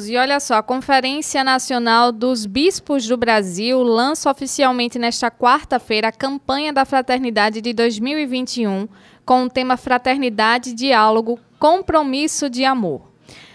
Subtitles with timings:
[0.00, 6.12] E olha só, a Conferência Nacional dos Bispos do Brasil lança oficialmente nesta quarta-feira a
[6.12, 8.86] campanha da Fraternidade de 2021
[9.26, 13.10] com o tema Fraternidade, Diálogo, Compromisso de Amor.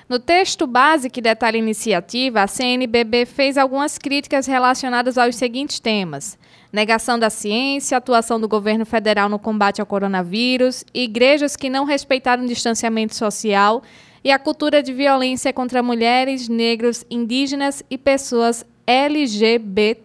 [0.09, 5.79] No texto base que detalha a iniciativa, a CNBB fez algumas críticas relacionadas aos seguintes
[5.79, 6.37] temas:
[6.73, 12.43] negação da ciência, atuação do governo federal no combate ao coronavírus, igrejas que não respeitaram
[12.43, 13.81] o distanciamento social
[14.23, 20.03] e a cultura de violência contra mulheres, negros, indígenas e pessoas LGBTIQ+.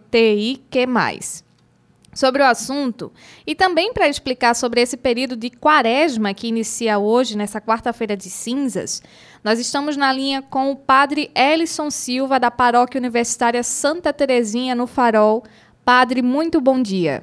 [2.15, 3.13] Sobre o assunto,
[3.47, 8.29] e também para explicar sobre esse período de quaresma que inicia hoje, nessa quarta-feira de
[8.29, 9.01] cinzas,
[9.45, 14.89] nós estamos na linha com o padre Ellison Silva, da Paróquia Universitária Santa Terezinha, no
[14.89, 15.45] Farol.
[15.85, 17.23] Padre, muito bom dia.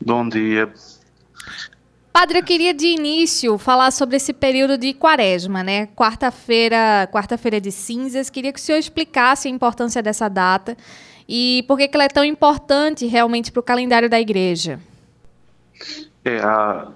[0.00, 0.72] Bom dia.
[2.12, 5.86] Padre, eu queria de início falar sobre esse período de quaresma, né?
[5.96, 8.28] Quarta-feira, quarta-feira de cinzas.
[8.28, 10.76] Queria que o senhor explicasse a importância dessa data
[11.26, 14.78] e por que ela é tão importante realmente para o calendário da igreja.
[16.22, 16.88] É, a,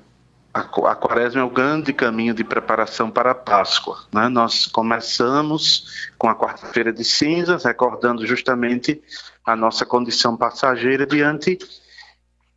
[0.52, 3.96] a, a, quaresma é o grande caminho de preparação para a Páscoa.
[4.12, 4.28] Né?
[4.28, 9.02] Nós começamos com a quarta-feira de cinzas, recordando justamente
[9.46, 11.58] a nossa condição passageira diante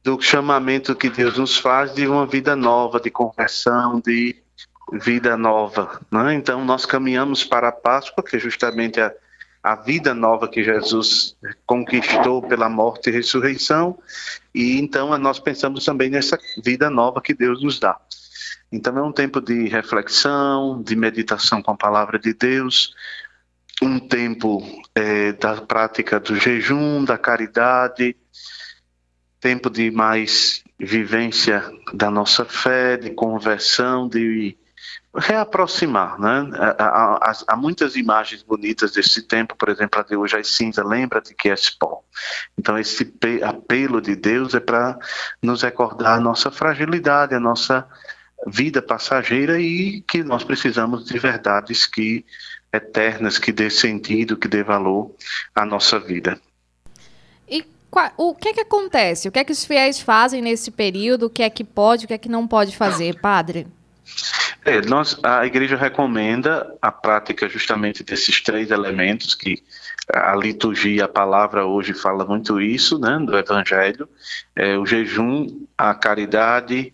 [0.04, 4.36] do chamamento que Deus nos faz de uma vida nova, de conversão, de
[4.94, 6.00] vida nova.
[6.12, 6.34] Né?
[6.34, 9.14] Então, nós caminhamos para a Páscoa, que é justamente a,
[9.62, 14.00] a vida nova que Jesus conquistou pela morte e ressurreição,
[14.54, 18.00] e então nós pensamos também nessa vida nova que Deus nos dá.
[18.72, 22.94] Então, é um tempo de reflexão, de meditação com a palavra de Deus,
[23.82, 24.62] um tempo
[24.94, 28.16] é, da prática do jejum, da caridade,
[29.40, 34.58] tempo de mais vivência da nossa fé, de conversão, de
[35.16, 36.50] reaproximar, né?
[36.78, 40.84] Há, há, há, muitas imagens bonitas desse tempo, por exemplo, a de hoje é cinza,
[40.84, 42.04] lembra-te que és pó.
[42.58, 43.12] Então esse
[43.44, 44.98] apelo de Deus é para
[45.42, 47.88] nos recordar a nossa fragilidade, a nossa
[48.48, 52.26] vida passageira e que nós precisamos de verdades que
[52.72, 55.14] eternas, que dê sentido, que dê valor
[55.56, 56.40] à nossa vida.
[58.18, 59.28] O que é que acontece?
[59.28, 61.26] O que é que os fiéis fazem nesse período?
[61.26, 63.68] O que é que pode, o que é que não pode fazer, padre?
[64.66, 69.64] É, nós, a igreja recomenda a prática justamente desses três elementos que
[70.14, 74.10] a liturgia, a palavra hoje fala muito isso, né, do evangelho,
[74.56, 76.94] é, o jejum, a caridade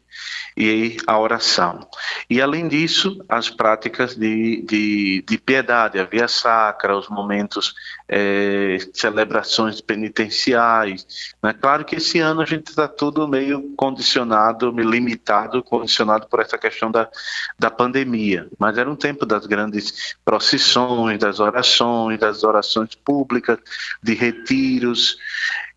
[0.57, 1.87] e a oração.
[2.29, 7.73] E, além disso, as práticas de, de, de piedade, a via sacra, os momentos,
[8.07, 11.05] é, celebrações penitenciais.
[11.43, 16.57] É claro que esse ano a gente está tudo meio condicionado, limitado, condicionado por essa
[16.57, 17.09] questão da,
[17.57, 18.47] da pandemia.
[18.57, 23.57] Mas era um tempo das grandes procissões, das orações, das orações públicas,
[24.01, 25.17] de retiros.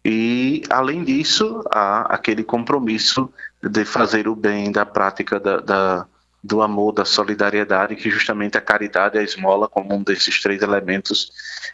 [0.04, 3.32] E, além disso, há aquele compromisso
[3.62, 6.06] de fazer o bem, da prática da, da,
[6.42, 10.62] do amor, da solidariedade, que justamente a caridade e a esmola, como um desses três
[10.62, 11.32] elementos,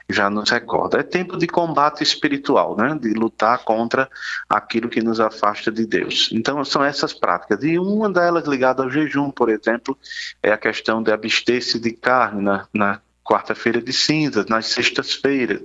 [0.08, 0.98] já nos recorda.
[0.98, 2.96] É tempo de combate espiritual, né?
[3.00, 4.08] de lutar contra
[4.48, 6.30] aquilo que nos afasta de Deus.
[6.32, 7.62] Então, são essas práticas.
[7.62, 9.96] E uma delas ligada ao jejum, por exemplo,
[10.42, 15.62] é a questão de abster-se de carne na, na quarta-feira de cinzas, nas sextas-feiras,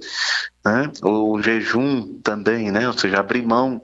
[0.66, 0.90] né?
[1.04, 2.88] o jejum também, né?
[2.88, 3.82] ou seja, abrir mão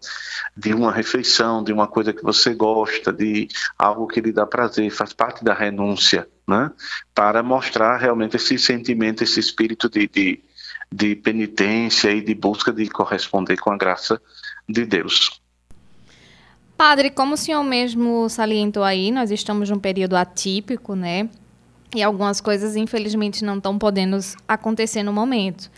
[0.55, 4.89] de uma refeição, de uma coisa que você gosta, de algo que lhe dá prazer,
[4.89, 6.71] faz parte da renúncia, né?
[7.13, 10.43] para mostrar realmente esse sentimento, esse espírito de, de,
[10.89, 14.21] de penitência e de busca de corresponder com a graça
[14.67, 15.41] de Deus.
[16.77, 21.29] Padre, como o senhor mesmo salientou aí, nós estamos num período atípico, né?
[21.93, 25.69] E algumas coisas, infelizmente, não estão podendo acontecer no momento.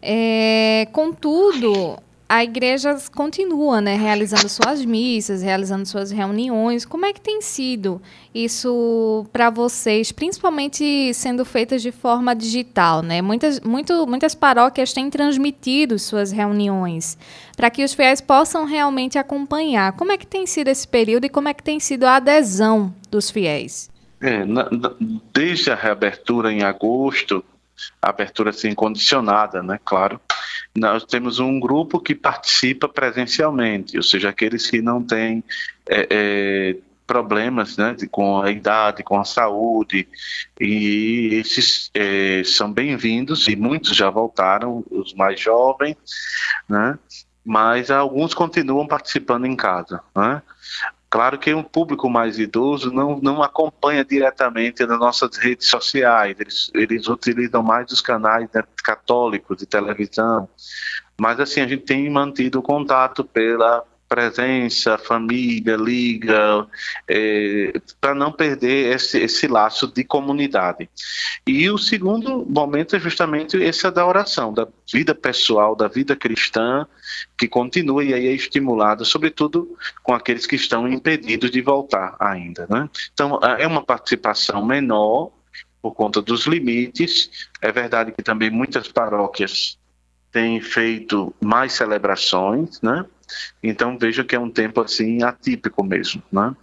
[0.00, 6.84] É, contudo, a igreja continua né, realizando suas missas, realizando suas reuniões.
[6.84, 8.02] Como é que tem sido
[8.34, 13.00] isso para vocês, principalmente sendo feitas de forma digital?
[13.00, 13.22] Né?
[13.22, 17.16] Muitas, muito, muitas paróquias têm transmitido suas reuniões
[17.56, 19.92] para que os fiéis possam realmente acompanhar.
[19.92, 22.92] Como é que tem sido esse período e como é que tem sido a adesão
[23.08, 23.88] dos fiéis?
[24.20, 24.68] É, na,
[25.32, 27.44] desde a reabertura em agosto,
[28.00, 29.78] abertura assim condicionada, né?
[29.84, 30.20] Claro.
[30.74, 35.42] Nós temos um grupo que participa presencialmente, ou seja, aqueles que não têm
[35.88, 36.76] é, é,
[37.06, 40.08] problemas né, com a idade, com a saúde,
[40.60, 45.96] e esses é, são bem-vindos, e muitos já voltaram, os mais jovens,
[46.68, 46.98] né,
[47.44, 50.02] mas alguns continuam participando em casa.
[50.14, 50.42] Né?
[51.08, 56.70] Claro que um público mais idoso não, não acompanha diretamente nas nossas redes sociais, eles,
[56.74, 60.48] eles utilizam mais os canais né, católicos de televisão,
[61.18, 66.66] mas assim, a gente tem mantido contato pela presença, família, liga,
[67.08, 70.88] é, para não perder esse, esse laço de comunidade.
[71.46, 76.86] E o segundo momento é justamente esse da oração, da vida pessoal, da vida cristã,
[77.38, 82.66] que continua e aí é estimulada, sobretudo com aqueles que estão impedidos de voltar ainda.
[82.68, 82.88] Né?
[83.12, 85.30] Então, é uma participação menor
[85.80, 87.48] por conta dos limites.
[87.60, 89.78] É verdade que também muitas paróquias
[90.32, 93.06] têm feito mais celebrações, né?
[93.62, 96.54] Então veja que é um tempo assim atípico mesmo, né?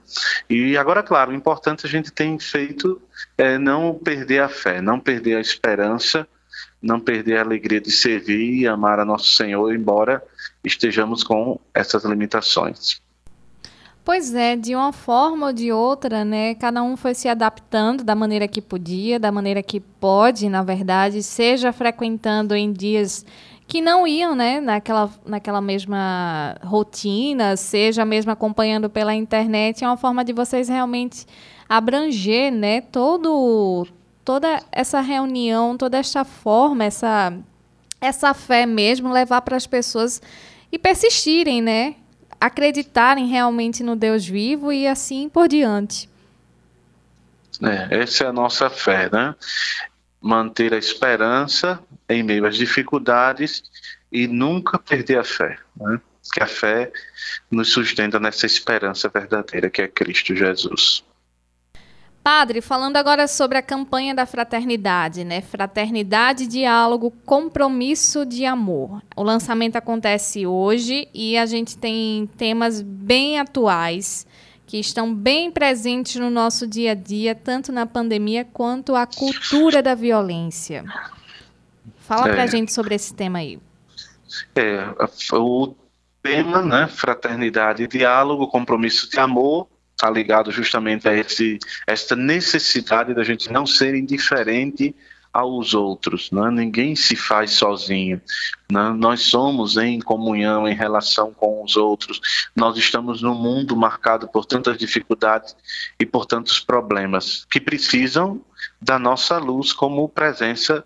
[0.50, 3.02] E agora, claro, o importante a gente tem feito
[3.38, 6.28] é não perder a fé, não perder a esperança,
[6.82, 10.24] não perder a alegria de servir e amar a nosso Senhor, embora
[10.64, 13.02] estejamos com essas limitações.
[14.06, 16.56] Pois é, de uma forma ou de outra, né?
[16.56, 21.24] Cada um foi se adaptando da maneira que podia, da maneira que pode, na verdade,
[21.24, 23.26] seja frequentando em dias
[23.66, 29.98] que não iam né, naquela, naquela mesma rotina, seja mesmo acompanhando pela internet, é uma
[29.98, 31.26] forma de vocês realmente
[31.68, 33.88] abranger né, todo,
[34.24, 37.34] toda essa reunião, toda esta forma, essa,
[38.02, 40.22] essa fé mesmo, levar para as pessoas
[40.74, 41.96] e persistirem, né?
[42.42, 46.10] Acreditarem realmente no Deus vivo e assim por diante.
[47.62, 49.36] É, essa é a nossa fé, né?
[50.20, 51.80] manter a esperança
[52.10, 53.64] em meio às dificuldades
[54.12, 55.60] e nunca perder a fé.
[55.76, 56.02] Né?
[56.34, 56.92] Que a fé
[57.52, 61.04] nos sustenta nessa esperança verdadeira que é Cristo Jesus.
[62.24, 65.42] Padre, falando agora sobre a campanha da fraternidade, né?
[65.42, 69.04] Fraternidade, diálogo, compromisso de amor.
[69.14, 74.26] O lançamento acontece hoje e a gente tem temas bem atuais
[74.66, 79.84] que estão bem presentes no nosso dia a dia, tanto na pandemia quanto a cultura
[79.84, 80.86] da violência.
[82.00, 83.60] Fala é, para a gente sobre esse tema aí.
[84.56, 84.88] É,
[85.34, 85.76] o
[86.22, 89.68] tema, né, fraternidade diálogo, compromisso de amor,
[90.04, 91.58] está ligado justamente a esse,
[91.88, 94.94] essa necessidade da gente não ser indiferente
[95.32, 96.30] aos outros.
[96.30, 96.52] Né?
[96.52, 98.22] Ninguém se faz sozinho.
[98.70, 98.90] Né?
[98.98, 102.20] Nós somos em comunhão, em relação com os outros.
[102.54, 105.56] Nós estamos num mundo marcado por tantas dificuldades
[105.98, 108.42] e por tantos problemas que precisam
[108.82, 110.86] da nossa luz como presença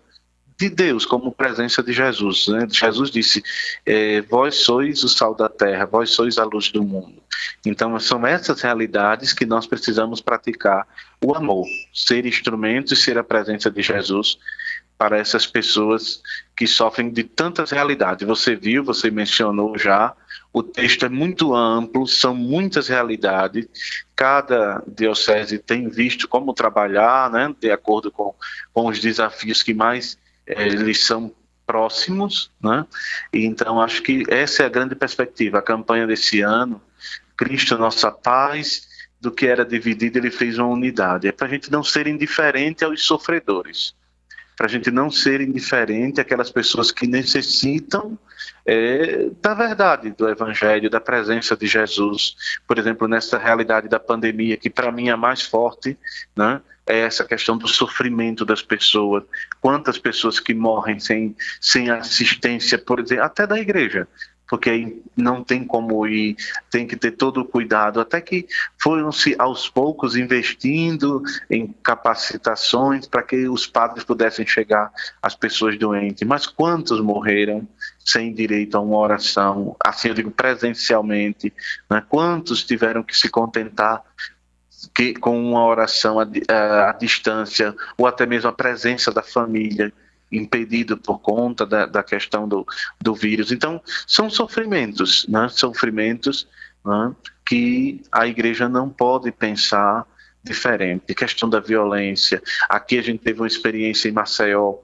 [0.58, 2.48] de Deus, como presença de Jesus.
[2.48, 2.66] Né?
[2.68, 3.42] Jesus disse:
[3.86, 7.22] é, Vós sois o sal da terra, vós sois a luz do mundo.
[7.64, 10.86] Então, são essas realidades que nós precisamos praticar
[11.24, 14.38] o amor, ser instrumento e ser a presença de Jesus
[14.98, 16.20] para essas pessoas
[16.56, 18.26] que sofrem de tantas realidades.
[18.26, 20.12] Você viu, você mencionou já,
[20.52, 23.68] o texto é muito amplo, são muitas realidades.
[24.16, 28.34] Cada diocese tem visto como trabalhar, né, de acordo com,
[28.74, 30.18] com os desafios que mais
[30.48, 31.32] eles são
[31.66, 32.86] próximos, né?
[33.32, 35.58] Então acho que essa é a grande perspectiva.
[35.58, 36.80] A campanha desse ano,
[37.36, 38.88] Cristo nossa paz,
[39.20, 41.28] do que era dividido ele fez uma unidade.
[41.28, 43.94] É para a gente não ser indiferente aos sofredores,
[44.56, 48.18] para a gente não ser indiferente àquelas pessoas que necessitam
[48.64, 52.34] é, da verdade do Evangelho, da presença de Jesus.
[52.66, 55.98] Por exemplo, nessa realidade da pandemia, que para mim é mais forte,
[56.34, 56.60] né?
[56.88, 59.24] É essa questão do sofrimento das pessoas.
[59.60, 64.08] Quantas pessoas que morrem sem, sem assistência, por exemplo, até da igreja,
[64.48, 66.34] porque aí não tem como ir,
[66.70, 68.46] tem que ter todo o cuidado, até que
[68.78, 74.90] foram-se aos poucos investindo em capacitações para que os padres pudessem chegar
[75.20, 76.26] às pessoas doentes.
[76.26, 77.68] Mas quantos morreram
[78.02, 81.52] sem direito a uma oração, assim eu digo presencialmente,
[81.90, 82.02] né?
[82.08, 84.02] quantos tiveram que se contentar
[84.94, 86.24] que, com uma oração à,
[86.88, 89.92] à distância, ou até mesmo a presença da família,
[90.30, 92.66] impedido por conta da, da questão do,
[93.00, 93.50] do vírus.
[93.50, 95.48] Então, são sofrimentos, né?
[95.48, 96.46] sofrimentos
[96.84, 97.14] né?
[97.46, 100.06] que a igreja não pode pensar
[100.44, 101.14] diferente.
[101.14, 102.42] Questão da violência.
[102.68, 104.76] Aqui a gente teve uma experiência em Maceió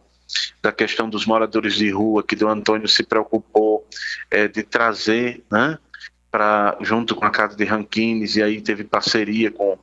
[0.62, 3.86] da questão dos moradores de rua, que o Antônio se preocupou
[4.30, 5.78] é, de trazer né,
[6.30, 9.78] para junto com a casa de Ranquines e aí teve parceria com,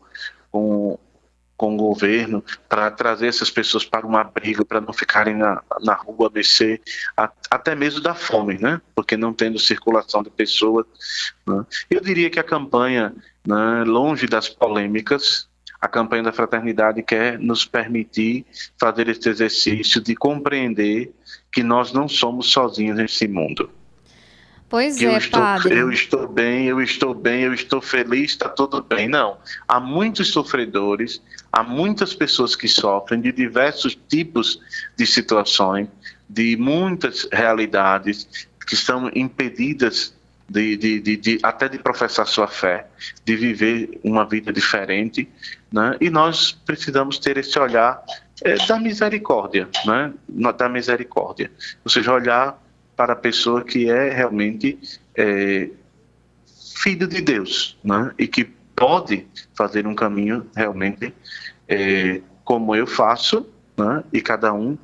[0.51, 0.99] com,
[1.55, 5.93] com o governo para trazer essas pessoas para um abrigo, para não ficarem na, na
[5.93, 6.81] rua, ABC,
[7.49, 8.81] até mesmo da fome, né?
[8.95, 10.85] Porque não tendo circulação de pessoas.
[11.47, 11.65] Né?
[11.89, 13.13] Eu diria que a campanha,
[13.45, 15.47] né, longe das polêmicas,
[15.79, 18.45] a campanha da fraternidade quer nos permitir
[18.79, 21.11] fazer esse exercício de compreender
[21.51, 23.69] que nós não somos sozinhos nesse mundo.
[24.71, 25.77] Pois que é, eu estou, padre.
[25.77, 29.09] Eu estou bem, eu estou bem, eu estou feliz, está tudo bem.
[29.09, 29.37] Não.
[29.67, 34.61] Há muitos sofredores, há muitas pessoas que sofrem de diversos tipos
[34.95, 35.89] de situações,
[36.29, 40.13] de muitas realidades que estão impedidas
[40.47, 42.87] de, de, de, de, até de professar sua fé,
[43.25, 45.27] de viver uma vida diferente,
[45.69, 45.97] né?
[45.99, 48.01] E nós precisamos ter esse olhar
[48.41, 50.13] é, da misericórdia, né?
[50.55, 51.51] Da misericórdia,
[51.83, 52.60] ou seja, olhar
[53.01, 54.77] para a pessoa que é realmente
[55.17, 55.71] é,
[56.75, 58.11] filho de Deus, né?
[58.15, 58.43] E que
[58.75, 61.11] pode fazer um caminho realmente
[61.67, 64.03] é, como eu faço, né?
[64.13, 64.77] E cada um,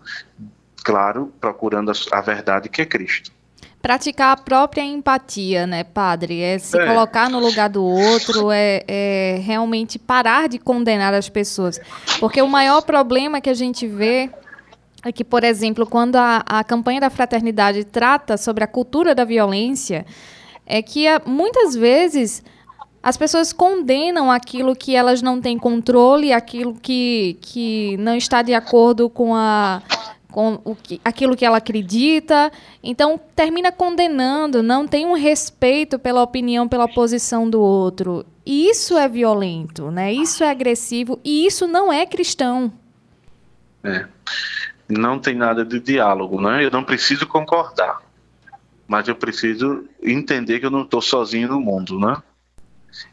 [0.84, 3.32] claro, procurando a, verdade que é Cristo
[3.80, 6.42] praticar a própria empatia, né, padre?
[6.42, 6.86] É se é.
[6.88, 11.80] colocar no lugar do outro, é, é, realmente parar de condenar as pessoas.
[12.20, 14.30] Porque o maior problema que a gente vê
[15.04, 19.24] é que, por exemplo, quando a, a campanha da fraternidade trata sobre a cultura da
[19.24, 20.06] violência,
[20.66, 22.44] é que muitas vezes
[23.02, 28.54] as pessoas condenam aquilo que elas não têm controle, aquilo que, que não está de
[28.54, 29.82] acordo com a
[30.30, 32.52] com o que, aquilo que ela acredita.
[32.84, 38.24] Então, termina condenando, não tem um respeito pela opinião, pela posição do outro.
[38.46, 40.14] E isso é violento, né?
[40.14, 42.72] Isso é agressivo e isso não é cristão.
[43.84, 44.06] É.
[44.90, 46.64] Não tem nada de diálogo, né?
[46.64, 48.02] Eu não preciso concordar,
[48.88, 52.22] mas eu preciso entender que eu não estou sozinho no mundo, né?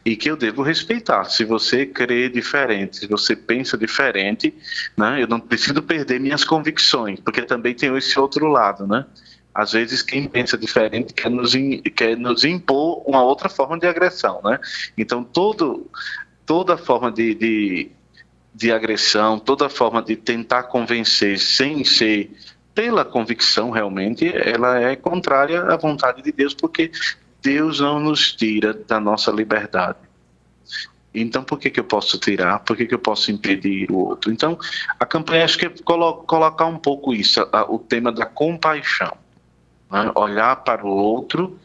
[0.05, 1.25] e que eu devo respeitar.
[1.25, 4.55] Se você crê diferente, se você pensa diferente,
[4.97, 9.05] né, eu não preciso perder minhas convicções, porque também tem esse outro lado, né?
[9.55, 11.53] Às vezes quem pensa diferente quer nos,
[11.95, 14.59] quer nos impor uma outra forma de agressão, né?
[14.99, 15.89] Então todo,
[16.45, 17.91] toda forma de, de,
[18.55, 22.31] de agressão, toda forma de tentar convencer sem ser
[22.75, 26.91] pela convicção realmente, ela é contrária à vontade de Deus, porque
[27.41, 29.99] Deus não nos tira da nossa liberdade.
[31.15, 32.59] Então, por que, que eu posso tirar?
[32.61, 34.33] Por que, que eu posso impedir o outro?
[34.33, 34.59] Então,
[34.99, 39.17] a campanha acho que é colo colocar um pouco isso, a, o tema da compaixão.
[39.91, 40.11] Né?
[40.17, 41.57] Olhar para o outro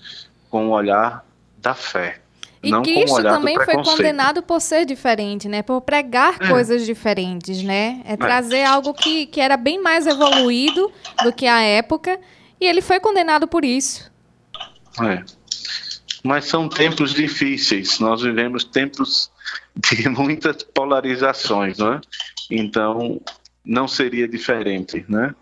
[0.52, 1.26] com o olhar
[1.58, 2.22] da fé.
[2.62, 5.62] E não Cristo também foi condenado por ser diferente, né?
[5.62, 6.48] Por pregar é.
[6.48, 8.02] coisas diferentes, né?
[8.06, 10.92] É, é trazer algo que, que era bem mais evoluído
[11.24, 12.20] do que a época.
[12.60, 14.12] E ele foi condenado por isso.
[15.02, 15.24] É
[16.24, 18.00] mas são tempos difíceis.
[18.00, 19.32] Nós vivemos tempos
[19.76, 22.02] de muitas polarizações, né?
[22.50, 23.22] Então,
[23.64, 25.34] não seria diferente, né?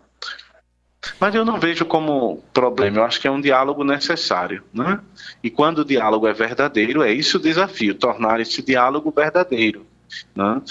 [1.20, 5.00] Mas eu não vejo como problema, eu acho que é um diálogo necessário, né?
[5.42, 9.86] E quando o diálogo é verdadeiro, é isso o desafio, tornar esse diálogo verdadeiro,
[10.34, 10.62] né?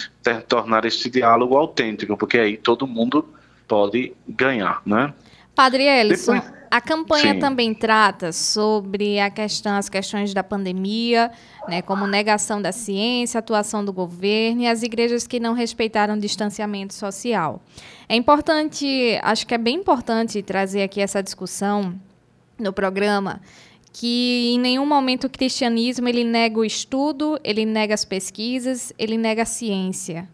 [0.48, 3.28] Tornar esse diálogo autêntico, porque aí todo mundo
[3.68, 5.14] pode ganhar, né?
[5.56, 6.57] Padre Ellison, Depois...
[6.70, 7.40] a campanha Sim.
[7.40, 11.32] também trata sobre a questão, as questões da pandemia,
[11.68, 16.20] né, como negação da ciência, atuação do governo e as igrejas que não respeitaram o
[16.20, 17.62] distanciamento social.
[18.08, 21.94] É importante, acho que é bem importante trazer aqui essa discussão
[22.58, 23.42] no programa,
[23.94, 29.18] que em nenhum momento o cristianismo ele nega o estudo, ele nega as pesquisas, ele
[29.18, 30.30] nega a ciência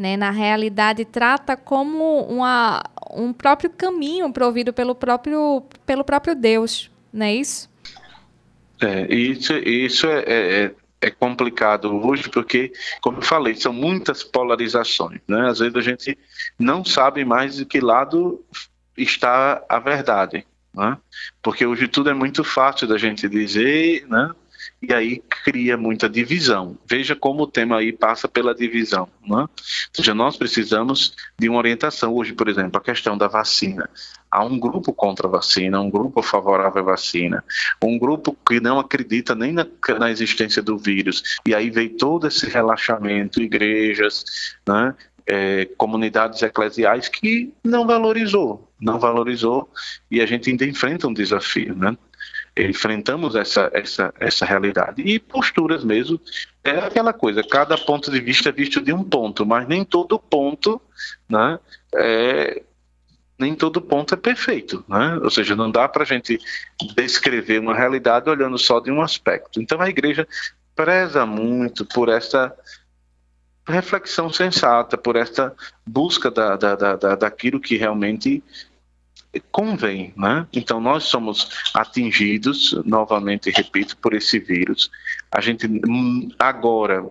[0.00, 6.90] né, na realidade trata como uma, um próprio caminho provido pelo próprio, pelo próprio Deus,
[7.12, 7.68] não é isso?
[8.80, 14.24] É, isso, isso é, é, é, é complicado hoje porque, como eu falei, são muitas
[14.24, 15.20] polarizações.
[15.28, 15.46] Né?
[15.50, 16.18] Às vezes a gente
[16.58, 18.42] não sabe mais de que lado
[18.96, 20.46] está a verdade.
[20.72, 20.96] Né?
[21.42, 24.30] Porque hoje tudo é muito fácil da gente dizer, né?
[24.80, 26.76] e aí cria muita divisão.
[26.88, 29.08] Veja como o tema aí passa pela divisão.
[29.26, 29.38] Né?
[29.38, 29.48] Ou
[29.92, 32.14] seja, nós precisamos de uma orientação.
[32.14, 33.88] Hoje, por exemplo, a questão da vacina.
[34.30, 37.44] Há um grupo contra a vacina, um grupo favorável à vacina,
[37.82, 39.66] um grupo que não acredita nem na,
[39.98, 41.22] na existência do vírus.
[41.46, 44.24] E aí veio todo esse relaxamento, igrejas,
[44.66, 44.94] né?
[45.26, 49.70] É, comunidades eclesiais que não valorizou, não valorizou
[50.10, 51.96] e a gente ainda enfrenta um desafio, né?
[52.56, 55.02] Enfrentamos essa, essa, essa realidade.
[55.02, 56.20] E posturas mesmo,
[56.64, 60.18] é aquela coisa, cada ponto de vista é visto de um ponto, mas nem todo
[60.18, 60.80] ponto,
[61.28, 61.58] né,
[61.94, 62.62] é,
[63.38, 65.18] nem todo ponto é perfeito, né?
[65.22, 66.38] Ou seja, não dá para a gente
[66.94, 69.62] descrever uma realidade olhando só de um aspecto.
[69.62, 70.28] Então a igreja
[70.76, 72.54] preza muito por essa
[73.66, 75.54] reflexão sensata, por essa
[75.86, 78.42] busca da, da, da, daquilo que realmente
[79.52, 80.46] convém, né?
[80.52, 84.90] Então nós somos atingidos, novamente repito, por esse vírus.
[85.30, 87.04] A gente hum, agora,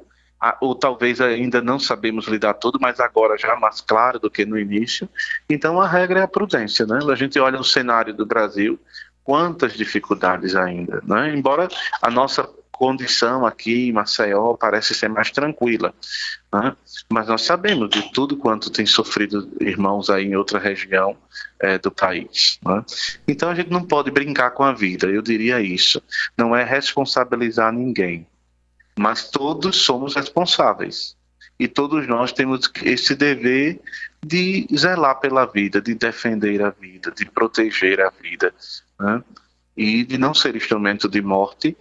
[0.59, 4.59] ou talvez ainda não sabemos lidar tudo, mas agora já mais claro do que no
[4.59, 5.07] início.
[5.49, 6.99] Então a regra é a prudência, né?
[7.09, 8.77] A gente olha o cenário do Brasil
[9.23, 11.33] quantas dificuldades ainda, né?
[11.33, 11.67] Embora
[12.01, 15.93] a nossa condição aqui em Maceió parece ser mais tranquila,
[16.51, 16.73] né?
[17.11, 21.17] mas nós sabemos de tudo quanto tem sofrido irmãos aí em outra região
[21.59, 22.57] é, do país.
[22.65, 22.85] Né?
[23.27, 26.01] Então a gente não pode brincar com a vida, eu diria isso.
[26.37, 28.25] Não é responsabilizar ninguém,
[28.97, 31.17] mas todos somos responsáveis
[31.59, 33.81] e todos nós temos esse dever
[34.25, 38.53] de zelar pela vida, de defender a vida, de proteger a vida,
[38.97, 39.21] né?
[39.79, 41.77] e de não ser instrumento de morte,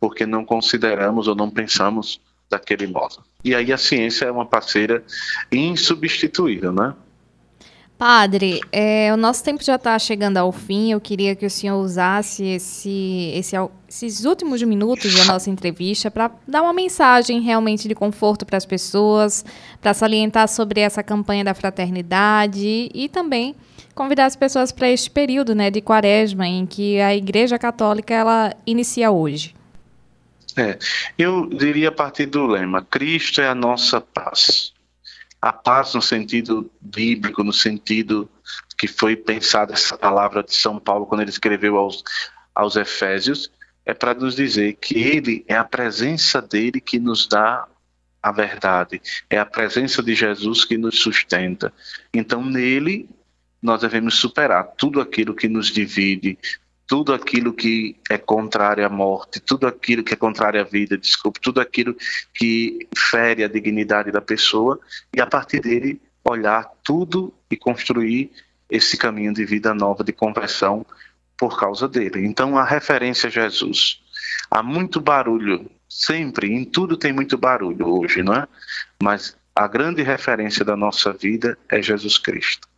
[0.00, 3.22] porque não consideramos ou não pensamos daquele modo.
[3.44, 5.04] E aí a ciência é uma parceira
[5.52, 6.94] insubstituível, né?
[8.00, 10.90] Padre, é, o nosso tempo já está chegando ao fim.
[10.90, 13.54] Eu queria que o senhor usasse esse, esse,
[13.86, 18.64] esses últimos minutos da nossa entrevista para dar uma mensagem realmente de conforto para as
[18.64, 19.44] pessoas,
[19.82, 23.54] para salientar sobre essa campanha da fraternidade e também
[23.94, 28.56] convidar as pessoas para este período né, de quaresma em que a Igreja Católica ela
[28.66, 29.59] inicia hoje.
[30.56, 30.78] É,
[31.18, 34.72] eu diria a partir do lema: Cristo é a nossa paz
[35.40, 38.30] a paz no sentido bíblico, no sentido
[38.76, 42.04] que foi pensada essa palavra de São Paulo quando ele escreveu aos,
[42.54, 43.50] aos Efésios,
[43.86, 47.66] é para nos dizer que ele é a presença dele que nos dá
[48.22, 51.72] a verdade, é a presença de Jesus que nos sustenta.
[52.12, 53.08] Então, nele,
[53.62, 56.38] nós devemos superar tudo aquilo que nos divide,
[56.90, 61.38] tudo aquilo que é contrário à morte, tudo aquilo que é contrário à vida, desculpe,
[61.40, 61.94] tudo aquilo
[62.34, 64.76] que fere a dignidade da pessoa
[65.16, 68.32] e a partir dele olhar tudo e construir
[68.68, 70.84] esse caminho de vida nova, de conversão
[71.38, 72.26] por causa dele.
[72.26, 74.00] Então a referência a Jesus.
[74.50, 78.48] Há muito barulho, sempre, em tudo tem muito barulho hoje, não é?
[79.00, 82.69] Mas a grande referência da nossa vida é Jesus Cristo.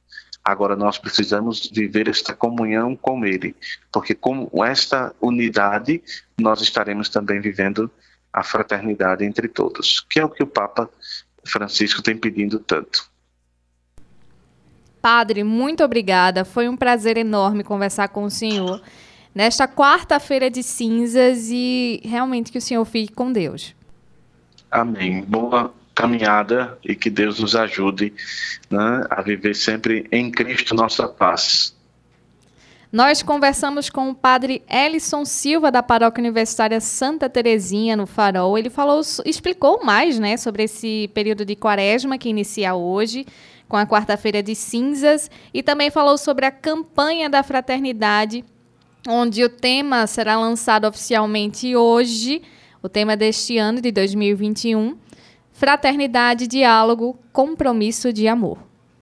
[0.44, 3.54] Agora nós precisamos viver esta comunhão com Ele,
[3.92, 6.02] porque com esta unidade
[6.38, 7.90] nós estaremos também vivendo
[8.32, 10.90] a fraternidade entre todos, que é o que o Papa
[11.44, 13.10] Francisco tem pedindo tanto.
[15.00, 16.44] Padre, muito obrigada.
[16.44, 18.82] Foi um prazer enorme conversar com o senhor
[19.34, 23.74] nesta quarta-feira de cinzas e realmente que o senhor fique com Deus.
[24.70, 25.22] Amém.
[25.22, 28.12] Boa caminhada e que Deus nos ajude
[28.70, 31.74] né, a viver sempre em Cristo nossa paz.
[32.92, 38.58] Nós conversamos com o padre Ellison Silva, da Paróquia Universitária Santa Terezinha, no Farol.
[38.58, 43.24] Ele falou, explicou mais né, sobre esse período de quaresma que inicia hoje,
[43.66, 48.44] com a quarta-feira de cinzas, e também falou sobre a campanha da fraternidade,
[49.08, 52.42] onde o tema será lançado oficialmente hoje,
[52.82, 54.98] o tema deste ano, de 2021,
[55.52, 58.71] Fraternidade, diálogo, compromisso de amor.